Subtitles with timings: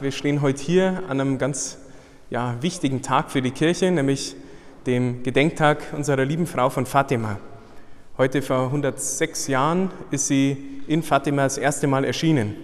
[0.00, 1.76] Wir stehen heute hier an einem ganz
[2.30, 4.36] ja, wichtigen Tag für die Kirche, nämlich
[4.86, 7.40] dem Gedenktag unserer lieben Frau von Fatima.
[8.16, 12.54] Heute vor 106 Jahren ist sie in Fatima das erste Mal erschienen.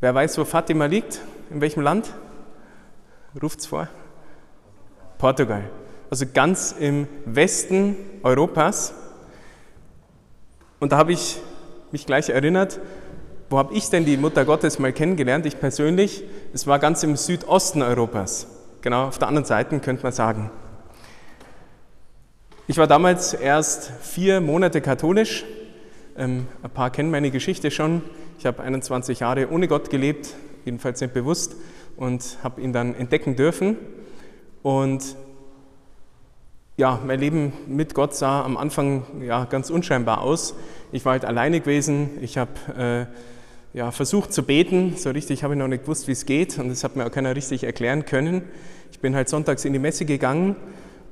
[0.00, 1.20] Wer weiß, wo Fatima liegt?
[1.50, 2.12] In welchem Land?
[3.40, 3.86] Ruft's vor?
[5.18, 5.70] Portugal.
[6.10, 7.94] Also ganz im Westen
[8.24, 8.92] Europas.
[10.80, 11.38] Und da habe ich
[11.92, 12.80] mich gleich erinnert,
[13.50, 15.46] wo habe ich denn die Mutter Gottes mal kennengelernt?
[15.46, 16.22] Ich persönlich,
[16.52, 18.46] es war ganz im Südosten Europas.
[18.82, 20.50] Genau auf der anderen Seite könnte man sagen.
[22.66, 25.46] Ich war damals erst vier Monate katholisch.
[26.16, 28.02] Ähm, ein paar kennen meine Geschichte schon.
[28.38, 30.34] Ich habe 21 Jahre ohne Gott gelebt,
[30.66, 31.56] jedenfalls nicht bewusst,
[31.96, 33.78] und habe ihn dann entdecken dürfen.
[34.62, 35.16] Und
[36.76, 40.54] ja, mein Leben mit Gott sah am Anfang ja, ganz unscheinbar aus.
[40.92, 42.10] Ich war halt alleine gewesen.
[42.20, 43.37] Ich habe äh,
[43.72, 44.96] ja, versucht zu beten.
[44.96, 46.58] So richtig habe ich noch nicht gewusst, wie es geht.
[46.58, 48.42] Und das hat mir auch keiner richtig erklären können.
[48.92, 50.56] Ich bin halt sonntags in die Messe gegangen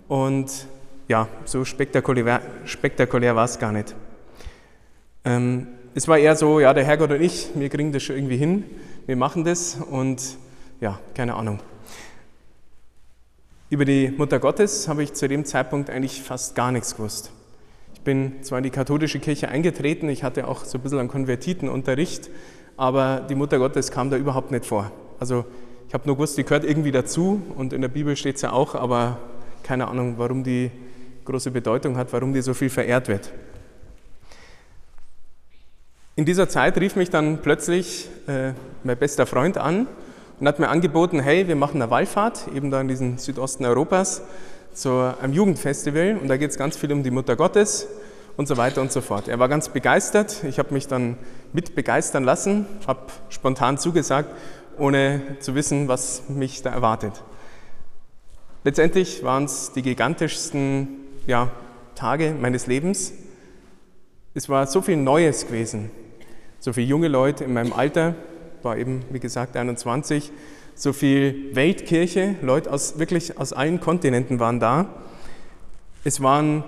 [0.09, 0.67] und
[1.09, 3.95] ja, so spektakulär, spektakulär war es gar nicht.
[5.25, 8.37] Ähm, es war eher so, ja, der Herrgott und ich, wir kriegen das schon irgendwie
[8.37, 8.65] hin,
[9.07, 10.37] wir machen das und
[10.81, 11.61] ja, keine Ahnung.
[13.71, 17.33] Über die Mutter Gottes habe ich zu dem Zeitpunkt eigentlich fast gar nichts gewusst.
[17.95, 21.09] Ich bin zwar in die katholische Kirche eingetreten, ich hatte auch so ein bisschen einen
[21.09, 22.31] Konvertitenunterricht,
[22.77, 24.91] aber die Mutter Gottes kam da überhaupt nicht vor.
[25.19, 25.45] Also
[25.89, 28.53] ich habe nur gewusst, die gehört irgendwie dazu und in der Bibel steht es ja
[28.53, 29.19] auch, aber
[29.63, 30.71] keine Ahnung, warum die
[31.25, 33.33] große Bedeutung hat, warum die so viel verehrt wird.
[36.17, 38.53] In dieser Zeit rief mich dann plötzlich äh,
[38.85, 39.87] mein bester Freund an
[40.41, 44.23] und hat mir angeboten, hey, wir machen eine Wallfahrt, eben da in diesem Südosten Europas,
[44.73, 47.87] zu einem Jugendfestival und da geht es ganz viel um die Mutter Gottes
[48.37, 49.29] und so weiter und so fort.
[49.29, 51.17] Er war ganz begeistert, ich habe mich dann
[51.53, 54.31] mit begeistern lassen, habe spontan zugesagt,
[54.79, 57.23] ohne zu wissen, was mich da erwartet.
[58.65, 60.89] Letztendlich waren es die gigantischsten
[61.27, 61.51] ja,
[61.95, 63.13] Tage meines Lebens.
[64.35, 65.91] Es war so viel Neues gewesen,
[66.61, 68.15] so viele junge Leute in meinem Alter,
[68.63, 70.33] war eben wie gesagt 21,
[70.75, 74.89] so viel Weltkirche, Leute aus wirklich aus allen Kontinenten waren da.
[76.05, 76.65] Es waren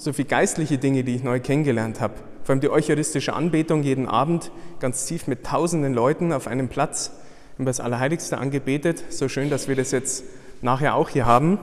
[0.00, 2.14] so viele geistliche Dinge, die ich neu kennengelernt habe.
[2.42, 7.12] Vor allem die eucharistische Anbetung jeden Abend, ganz tief mit tausenden Leuten auf einem Platz,
[7.58, 9.04] über das Allerheiligste angebetet.
[9.10, 10.24] So schön, dass wir das jetzt
[10.62, 11.58] nachher auch hier haben.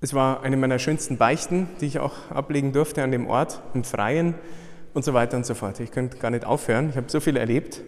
[0.00, 3.84] Es war eine meiner schönsten Beichten, die ich auch ablegen durfte an dem Ort, im
[3.84, 4.34] Freien
[4.94, 5.80] und so weiter und so fort.
[5.80, 7.82] Ich könnte gar nicht aufhören, ich habe so viel erlebt.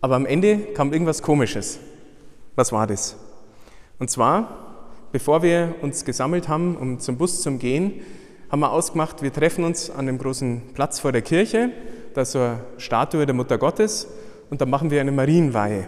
[0.00, 1.78] Aber am Ende kam irgendwas Komisches.
[2.56, 3.14] Was war das?
[4.00, 4.69] Und zwar,
[5.12, 8.00] bevor wir uns gesammelt haben, um zum Bus zu gehen,
[8.50, 11.70] haben wir ausgemacht, wir treffen uns an dem großen Platz vor der Kirche,
[12.14, 14.08] da ist so eine Statue der Mutter Gottes,
[14.50, 15.86] und da machen wir eine Marienweihe.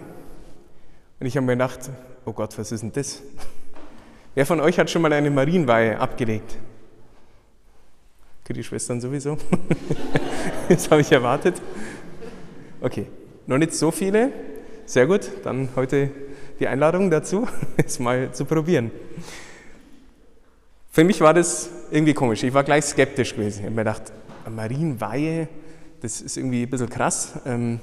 [1.19, 1.89] Und ich habe mir gedacht,
[2.25, 3.21] oh Gott, was ist denn das?
[4.35, 6.57] Wer von euch hat schon mal eine Marienweihe abgelegt?
[8.45, 9.37] Für die Schwestern sowieso.
[10.69, 11.61] das habe ich erwartet.
[12.81, 13.07] Okay,
[13.47, 14.31] noch nicht so viele.
[14.85, 16.11] Sehr gut, dann heute
[16.63, 17.45] die Einladung dazu,
[17.77, 18.89] es mal zu probieren.
[20.91, 22.43] Für mich war das irgendwie komisch.
[22.43, 23.59] Ich war gleich skeptisch gewesen.
[23.59, 24.13] Ich habe mir gedacht,
[24.49, 25.49] Marienweihe,
[26.01, 27.33] das ist irgendwie ein bisschen krass.
[27.45, 27.81] Ähm,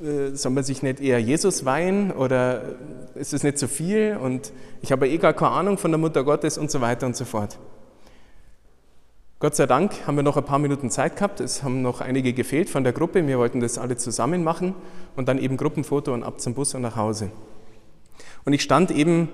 [0.00, 2.76] äh, soll man sich nicht eher Jesus weihen oder
[3.16, 6.22] ist es nicht zu viel und ich habe eh gar keine Ahnung von der Mutter
[6.22, 7.58] Gottes und so weiter und so fort.
[9.40, 12.32] Gott sei Dank haben wir noch ein paar Minuten Zeit gehabt, es haben noch einige
[12.32, 14.74] gefehlt von der Gruppe, wir wollten das alle zusammen machen
[15.16, 17.30] und dann eben Gruppenfoto und ab zum Bus und nach Hause.
[18.44, 19.28] Und ich stand eben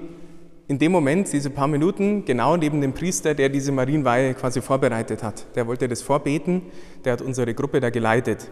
[0.69, 5.22] in dem Moment, diese paar Minuten, genau neben dem Priester, der diese Marienweihe quasi vorbereitet
[5.25, 5.44] hat.
[5.56, 6.62] Der wollte das vorbeten,
[7.04, 8.49] der hat unsere Gruppe da geleitet.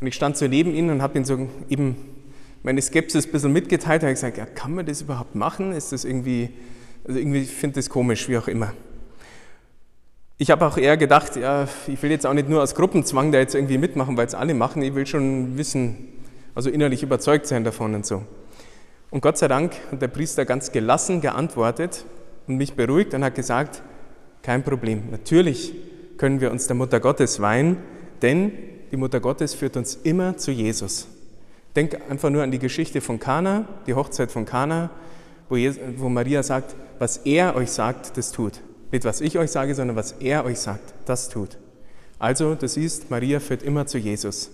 [0.00, 1.96] Und ich stand so neben ihm und habe ihm so eben
[2.62, 4.02] meine Skepsis ein bisschen mitgeteilt.
[4.02, 5.72] Da habe ich gesagt, ja, kann man das überhaupt machen?
[5.72, 6.48] Ist das irgendwie,
[7.06, 8.72] also irgendwie finde ich das komisch, wie auch immer.
[10.38, 13.38] Ich habe auch eher gedacht, ja, ich will jetzt auch nicht nur aus Gruppenzwang da
[13.38, 14.80] jetzt irgendwie mitmachen, weil es alle machen.
[14.80, 16.08] Ich will schon wissen,
[16.54, 18.24] also innerlich überzeugt sein davon und so.
[19.10, 22.04] Und Gott sei Dank hat der Priester ganz gelassen geantwortet
[22.46, 23.82] und mich beruhigt und hat gesagt,
[24.42, 25.10] kein Problem.
[25.10, 25.74] Natürlich
[26.16, 27.78] können wir uns der Mutter Gottes weihen,
[28.22, 28.52] denn
[28.92, 31.08] die Mutter Gottes führt uns immer zu Jesus.
[31.74, 34.90] Denk einfach nur an die Geschichte von Kana, die Hochzeit von Kana,
[35.48, 35.56] wo,
[35.96, 38.60] wo Maria sagt, was er euch sagt, das tut.
[38.92, 41.58] Nicht was ich euch sage, sondern was er euch sagt, das tut.
[42.18, 44.50] Also, das ist, Maria führt immer zu Jesus.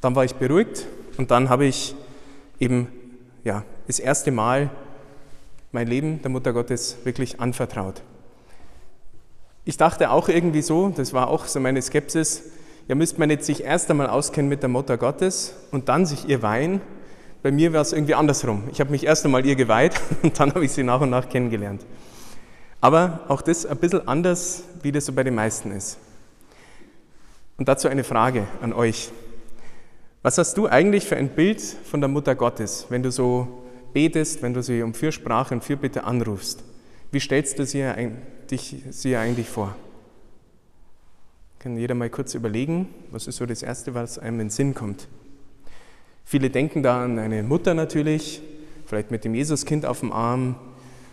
[0.00, 0.86] Dann war ich beruhigt
[1.18, 1.94] und dann habe ich
[2.58, 2.88] eben
[3.44, 4.70] ja, das erste Mal
[5.72, 8.02] mein Leben der Mutter Gottes wirklich anvertraut.
[9.64, 12.42] Ich dachte auch irgendwie so, das war auch so meine Skepsis,
[12.88, 16.28] ja, müsste man jetzt sich erst einmal auskennen mit der Mutter Gottes und dann sich
[16.28, 16.80] ihr weihen.
[17.42, 18.64] Bei mir war es irgendwie andersrum.
[18.72, 21.28] Ich habe mich erst einmal ihr geweiht und dann habe ich sie nach und nach
[21.28, 21.86] kennengelernt.
[22.80, 25.98] Aber auch das ein bisschen anders, wie das so bei den meisten ist.
[27.58, 29.10] Und dazu eine Frage an euch.
[30.22, 33.62] Was hast du eigentlich für ein Bild von der Mutter Gottes, wenn du so
[33.94, 36.62] betest, wenn du sie um Fürsprache und Fürbitte anrufst?
[37.10, 37.90] Wie stellst du sie,
[38.50, 39.74] dich, sie eigentlich vor?
[41.58, 44.74] Kann jeder mal kurz überlegen, was ist so das Erste, was einem in den Sinn
[44.74, 45.08] kommt?
[46.26, 48.42] Viele denken da an eine Mutter natürlich,
[48.84, 50.54] vielleicht mit dem Jesuskind auf dem Arm.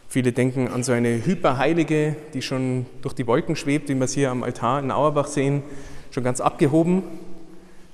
[0.10, 4.14] Viele denken an so eine Hyperheilige, die schon durch die Wolken schwebt, wie wir es
[4.14, 5.64] hier am Altar in Auerbach sehen,
[6.12, 7.04] schon ganz abgehoben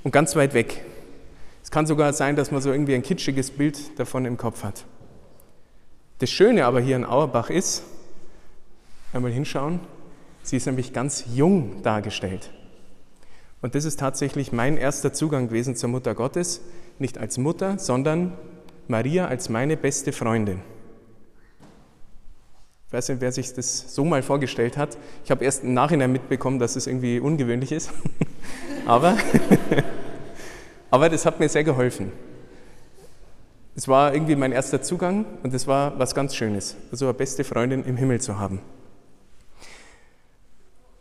[0.03, 0.83] und ganz weit weg.
[1.73, 4.85] Kann sogar sein, dass man so irgendwie ein kitschiges Bild davon im Kopf hat.
[6.19, 7.81] Das Schöne aber hier in Auerbach ist,
[9.11, 9.79] einmal hinschauen,
[10.43, 12.51] Sie ist nämlich ganz jung dargestellt.
[13.63, 16.61] Und das ist tatsächlich mein erster Zugang gewesen zur Mutter Gottes,
[16.99, 18.33] nicht als Mutter, sondern
[18.87, 20.59] Maria als meine beste Freundin.
[22.85, 24.95] Ich weiß nicht, wer sich das so mal vorgestellt hat.
[25.25, 27.89] Ich habe erst im Nachhinein mitbekommen, dass es irgendwie ungewöhnlich ist.
[28.85, 29.17] aber,
[30.93, 32.11] aber das hat mir sehr geholfen.
[33.75, 37.43] Es war irgendwie mein erster Zugang und es war was ganz Schönes, so eine beste
[37.43, 38.59] Freundin im Himmel zu haben.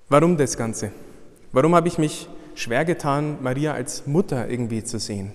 [0.08, 0.92] Warum das Ganze?
[1.52, 5.32] Warum habe ich mich schwer getan, Maria als Mutter irgendwie zu sehen?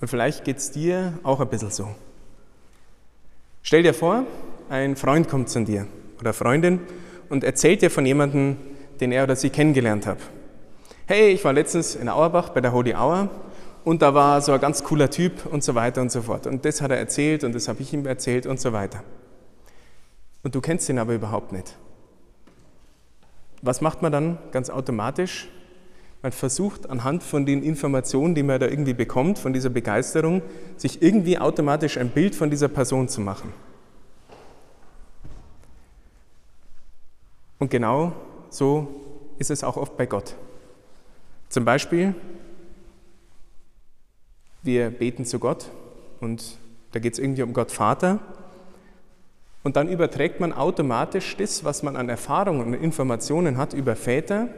[0.00, 1.88] Und vielleicht geht es dir auch ein bisschen so.
[3.62, 4.24] Stell dir vor,
[4.70, 5.86] ein Freund kommt zu dir
[6.18, 6.80] oder Freundin
[7.28, 8.56] und erzählt dir von jemandem,
[8.98, 10.18] den er oder sie kennengelernt hat.
[11.08, 13.30] Hey, ich war letztens in Auerbach bei der Holy Hour
[13.84, 16.48] und da war so ein ganz cooler Typ und so weiter und so fort.
[16.48, 19.04] Und das hat er erzählt und das habe ich ihm erzählt und so weiter.
[20.42, 21.76] Und du kennst ihn aber überhaupt nicht.
[23.62, 25.46] Was macht man dann ganz automatisch?
[26.22, 30.42] Man versucht anhand von den Informationen, die man da irgendwie bekommt, von dieser Begeisterung,
[30.76, 33.52] sich irgendwie automatisch ein Bild von dieser Person zu machen.
[37.60, 38.10] Und genau
[38.50, 38.88] so
[39.38, 40.34] ist es auch oft bei Gott.
[41.48, 42.14] Zum Beispiel,
[44.62, 45.70] wir beten zu Gott
[46.20, 46.58] und
[46.92, 48.18] da geht es irgendwie um Gott Vater
[49.62, 54.48] und dann überträgt man automatisch das, was man an Erfahrungen und Informationen hat über Väter,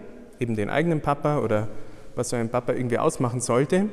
[0.41, 1.69] eben den eigenen Papa oder
[2.15, 3.89] was so ein Papa irgendwie ausmachen sollte,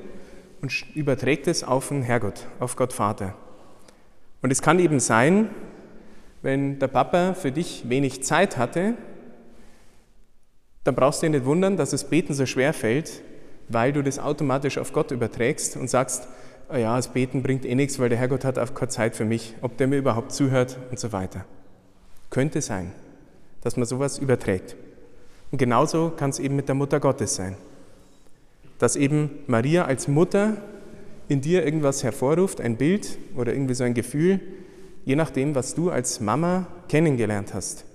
[0.62, 3.36] und überträgt es auf den Herrgott, auf Gott Vater.
[4.42, 5.50] Und es kann eben sein,
[6.42, 8.96] wenn der Papa für dich wenig Zeit hatte,
[10.86, 13.22] dann brauchst du dich nicht wundern, dass das Beten so schwer fällt,
[13.68, 16.28] weil du das automatisch auf Gott überträgst und sagst,
[16.72, 19.26] oh ja, das Beten bringt eh nichts, weil der Herrgott hat auch keine Zeit für
[19.26, 21.44] mich, ob der mir überhaupt zuhört und so weiter.
[22.30, 22.92] Könnte sein,
[23.62, 24.76] dass man sowas überträgt.
[25.52, 27.58] Und genauso kann es eben mit der Mutter Gottes sein.
[28.78, 30.58] Dass eben Maria als Mutter
[31.28, 34.40] in dir irgendwas hervorruft, ein Bild oder irgendwie so ein Gefühl,
[35.04, 37.86] je nachdem, was du als Mama kennengelernt hast.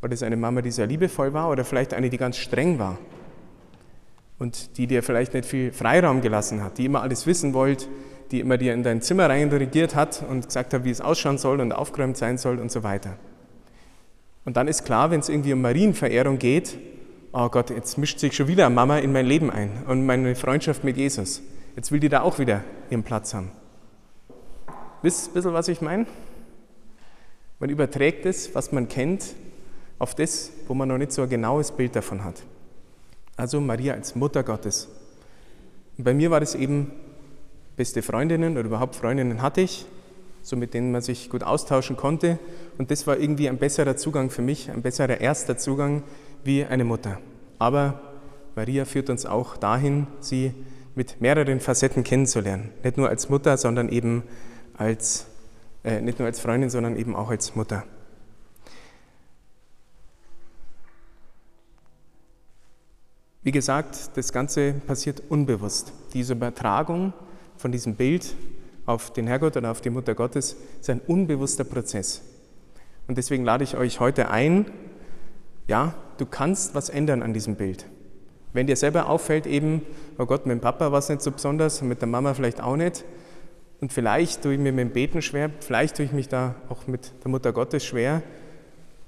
[0.00, 2.98] War das eine Mama, die sehr liebevoll war oder vielleicht eine, die ganz streng war?
[4.38, 7.86] und die dir vielleicht nicht viel Freiraum gelassen hat, die immer alles wissen wollte,
[8.30, 11.60] die immer dir in dein Zimmer reingeriert hat und gesagt hat, wie es ausschauen soll
[11.60, 13.16] und aufgeräumt sein soll und so weiter.
[14.44, 16.78] Und dann ist klar, wenn es irgendwie um Marienverehrung geht,
[17.32, 20.84] oh Gott, jetzt mischt sich schon wieder Mama in mein Leben ein und meine Freundschaft
[20.84, 21.42] mit Jesus.
[21.76, 23.50] Jetzt will die da auch wieder ihren Platz haben.
[25.02, 26.06] Wisst ihr ein bisschen, was ich meine?
[27.60, 29.34] Man überträgt es, was man kennt,
[29.98, 32.42] auf das, wo man noch nicht so ein genaues Bild davon hat.
[33.36, 34.88] Also Maria als Mutter Gottes.
[35.96, 36.92] Und bei mir war das eben
[37.76, 39.86] beste Freundinnen oder überhaupt Freundinnen hatte ich,
[40.42, 42.38] so mit denen man sich gut austauschen konnte.
[42.78, 46.02] Und das war irgendwie ein besserer Zugang für mich, ein besserer erster Zugang
[46.44, 47.18] wie eine Mutter.
[47.58, 48.00] Aber
[48.56, 50.52] Maria führt uns auch dahin, sie
[50.94, 52.70] mit mehreren Facetten kennenzulernen.
[52.82, 54.24] Nicht nur als Mutter, sondern eben
[54.76, 55.26] als,
[55.84, 57.84] äh, nicht nur als Freundin, sondern eben auch als Mutter.
[63.48, 65.94] Wie gesagt, das Ganze passiert unbewusst.
[66.12, 67.14] Diese Übertragung
[67.56, 68.34] von diesem Bild
[68.84, 72.20] auf den Herrgott oder auf die Mutter Gottes ist ein unbewusster Prozess.
[73.06, 74.66] Und deswegen lade ich euch heute ein,
[75.66, 77.86] ja, du kannst was ändern an diesem Bild.
[78.52, 79.80] Wenn dir selber auffällt, eben,
[80.18, 82.76] oh Gott, mit dem Papa war es nicht so besonders, mit der Mama vielleicht auch
[82.76, 83.02] nicht,
[83.80, 86.86] und vielleicht tue ich mir mit dem Beten schwer, vielleicht tue ich mich da auch
[86.86, 88.22] mit der Mutter Gottes schwer,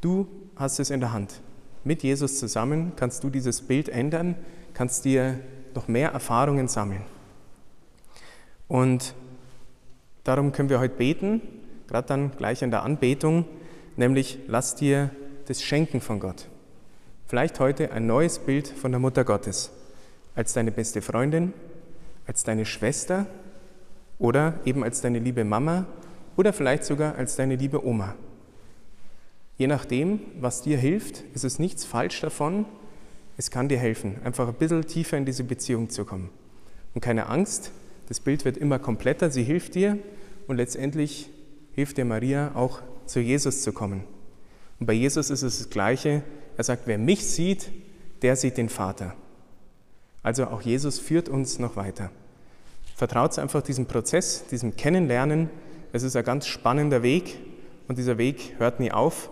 [0.00, 1.42] du hast es in der Hand.
[1.84, 4.37] Mit Jesus zusammen kannst du dieses Bild ändern,
[4.75, 5.40] kannst dir
[5.75, 7.02] noch mehr Erfahrungen sammeln.
[8.68, 9.14] Und
[10.25, 11.40] darum können wir heute beten,
[11.88, 13.44] gerade dann gleich in der Anbetung,
[13.96, 15.10] nämlich lass dir
[15.46, 16.49] das schenken von Gott.
[17.26, 19.70] Vielleicht heute ein neues Bild von der Mutter Gottes.
[20.34, 21.52] als deine beste Freundin,
[22.26, 23.26] als deine Schwester
[24.18, 25.87] oder eben als deine liebe Mama
[26.37, 28.14] oder vielleicht sogar als deine liebe Oma.
[29.61, 32.64] Je nachdem, was dir hilft, ist es nichts falsch davon,
[33.37, 36.31] es kann dir helfen, einfach ein bisschen tiefer in diese Beziehung zu kommen.
[36.95, 37.71] Und keine Angst,
[38.09, 39.99] das Bild wird immer kompletter, sie hilft dir
[40.47, 41.29] und letztendlich
[41.75, 44.05] hilft dir Maria auch zu Jesus zu kommen.
[44.79, 46.23] Und bei Jesus ist es das Gleiche.
[46.57, 47.69] Er sagt, wer mich sieht,
[48.23, 49.14] der sieht den Vater.
[50.23, 52.11] Also auch Jesus führt uns noch weiter.
[52.97, 55.50] Vertraut einfach diesem Prozess, diesem Kennenlernen.
[55.93, 57.37] Es ist ein ganz spannender Weg
[57.88, 59.29] und dieser Weg hört nie auf,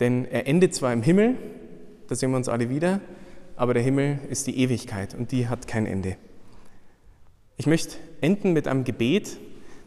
[0.00, 1.36] denn er endet zwar im Himmel,
[2.08, 3.00] da sehen wir uns alle wieder,
[3.56, 6.16] aber der Himmel ist die Ewigkeit und die hat kein Ende.
[7.56, 9.38] Ich möchte enden mit einem Gebet,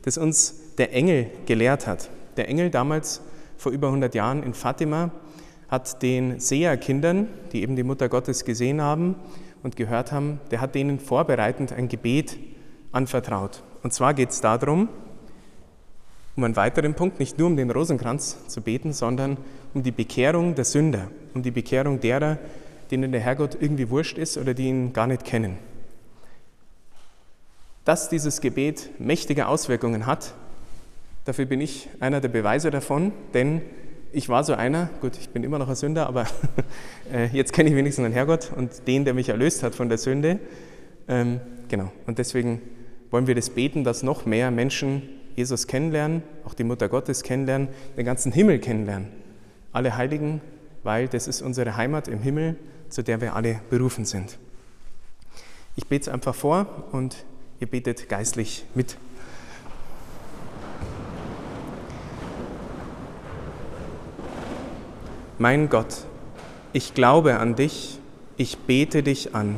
[0.01, 2.09] das uns der Engel gelehrt hat.
[2.37, 3.21] Der Engel damals
[3.57, 5.11] vor über 100 Jahren in Fatima
[5.67, 9.15] hat den Seherkindern, die eben die Mutter Gottes gesehen haben
[9.61, 12.37] und gehört haben, der hat denen vorbereitend ein Gebet
[12.91, 13.61] anvertraut.
[13.83, 14.89] Und zwar geht es darum,
[16.39, 19.35] um einen weiteren Punkt, nicht nur um den Rosenkranz zu beten, sondern
[19.73, 22.37] um die Bekehrung der Sünder, um die Bekehrung derer,
[22.91, 25.57] denen der Herrgott irgendwie wurscht ist oder die ihn gar nicht kennen.
[27.83, 30.33] Dass dieses Gebet mächtige Auswirkungen hat,
[31.25, 33.61] dafür bin ich einer der Beweise davon, denn
[34.13, 36.25] ich war so einer, gut, ich bin immer noch ein Sünder, aber
[37.13, 39.97] äh, jetzt kenne ich wenigstens den Herrgott und den, der mich erlöst hat von der
[39.97, 40.39] Sünde.
[41.09, 42.61] Ähm, genau, und deswegen
[43.11, 47.69] wollen wir das beten, dass noch mehr Menschen Jesus kennenlernen, auch die Mutter Gottes kennenlernen,
[47.95, 49.07] den ganzen Himmel kennenlernen.
[49.71, 50.41] Alle Heiligen,
[50.83, 52.57] weil das ist unsere Heimat im Himmel,
[52.89, 54.37] zu der wir alle berufen sind.
[55.77, 57.23] Ich bete es einfach vor und
[57.61, 58.97] ihr betet geistlich mit.
[65.37, 66.03] Mein Gott,
[66.73, 67.97] ich glaube an dich,
[68.35, 69.55] ich bete dich an,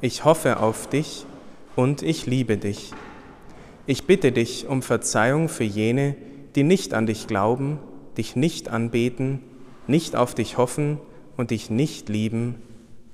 [0.00, 1.24] ich hoffe auf dich
[1.76, 2.92] und ich liebe dich.
[3.86, 6.16] Ich bitte dich um Verzeihung für jene,
[6.54, 7.78] die nicht an dich glauben,
[8.16, 9.40] dich nicht anbeten,
[9.86, 10.98] nicht auf dich hoffen
[11.36, 12.56] und dich nicht lieben.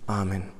[0.06, 0.60] Amen.